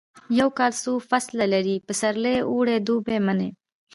[0.39, 3.49] یو کال څلور فصله لري پسرلی اوړی دوبی ژمی